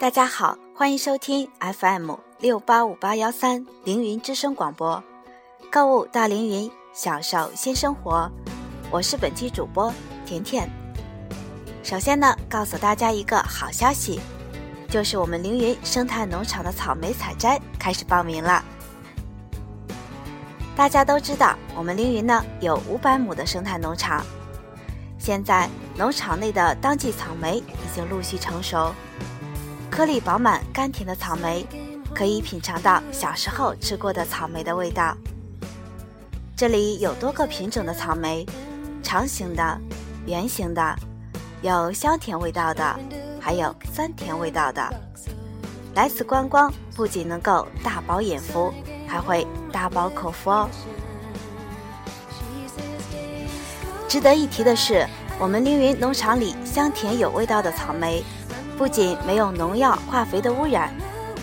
[0.00, 5.02] 大家好，欢迎收听 FM 六八五八幺三凌云之声广播，
[5.70, 8.30] 购物到凌云，享受新生活。
[8.90, 9.92] 我是本期主播
[10.26, 10.68] 甜甜。
[11.82, 14.20] 首先呢，告诉大家一个好消息，
[14.88, 18.62] 就是我们凌云生态农场的草莓采摘开始报名了。
[20.76, 24.26] 大家都知道，我们凌云呢有五百亩的生态农场，
[25.18, 28.92] 现在农场内的当季草莓已经陆续成熟。
[29.94, 31.64] 颗粒饱满、甘甜的草莓，
[32.12, 35.16] 可以品尝到小时候吃过的草莓的味道。
[36.56, 38.44] 这里有多个品种的草莓，
[39.04, 39.80] 长形的、
[40.26, 40.96] 圆形的，
[41.62, 42.98] 有香甜味道的，
[43.40, 44.82] 还有酸甜味道的。
[45.94, 48.74] 来此观光，不仅能够大饱眼福，
[49.06, 50.68] 还会大饱口福哦。
[54.08, 55.06] 值得一提的是，
[55.38, 58.24] 我们凌云农场里香甜有味道的草莓。
[58.76, 60.92] 不仅没有农药、化肥的污染，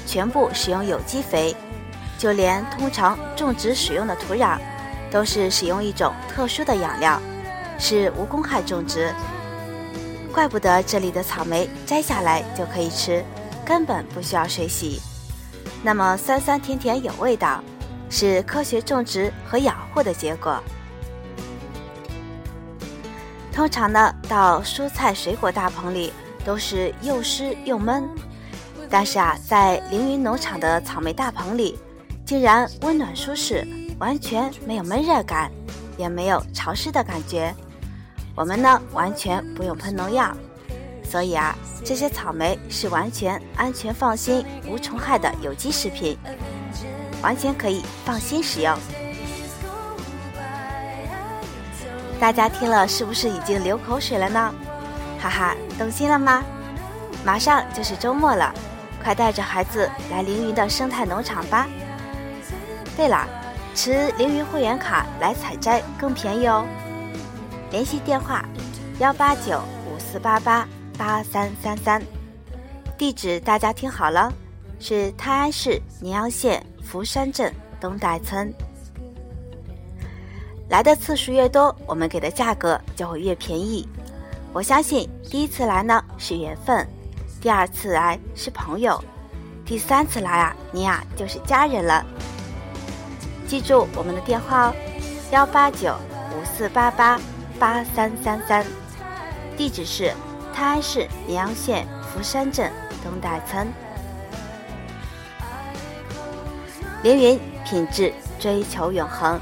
[0.05, 1.55] 全部使用有机肥，
[2.17, 4.59] 就连通常种植使用的土壤，
[5.09, 7.21] 都是使用一种特殊的养料，
[7.79, 9.13] 是无公害种植。
[10.33, 13.23] 怪不得这里的草莓摘下来就可以吃，
[13.65, 15.01] 根本不需要水洗。
[15.81, 17.63] 那么酸酸甜甜有味道，
[18.09, 20.61] 是科学种植和养护的结果。
[23.53, 26.11] 通常呢，到蔬菜水果大棚里。
[26.45, 28.07] 都是又湿又闷，
[28.89, 31.77] 但是啊，在凌云农场的草莓大棚里，
[32.25, 33.67] 竟然温暖舒适，
[33.99, 35.51] 完全没有闷热感，
[35.97, 37.53] 也没有潮湿的感觉。
[38.35, 40.35] 我们呢，完全不用喷农药，
[41.03, 46.17] 所以啊，这些草莓是完全安全、放心、无虫害的有机食品，
[47.21, 48.75] 完全可以放心食用。
[52.19, 54.53] 大家听了是不是已经流口水了呢？
[55.21, 56.43] 哈哈，动心了吗？
[57.23, 58.51] 马上就是周末了，
[59.03, 61.67] 快带着孩子来凌云的生态农场吧。
[62.97, 63.27] 对了，
[63.75, 66.65] 持凌云会员卡来采摘更便宜哦。
[67.69, 68.43] 联系电话：
[68.97, 70.67] 幺八九五四八八
[70.97, 72.01] 八三三三。
[72.97, 74.33] 地址大家听好了，
[74.79, 78.51] 是泰安市宁阳县福山镇东代村。
[80.67, 83.87] 来的次数越多，我们给的价格就会越便宜。
[84.53, 86.85] 我相信第一次来呢是缘分，
[87.39, 89.01] 第二次来是朋友，
[89.65, 92.05] 第三次来啊，你呀就是家人了。
[93.47, 94.75] 记住我们的电话哦，
[95.31, 95.95] 幺八九
[96.35, 97.17] 五四八八
[97.57, 98.65] 八三三三，
[99.55, 100.11] 地址是
[100.53, 102.69] 泰安市宁阳县福山镇
[103.01, 103.71] 东代村。
[107.03, 109.39] 凌云品质追求永恒，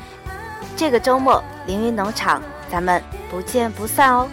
[0.78, 4.30] 这个周末凌云农场咱们不见不散哦。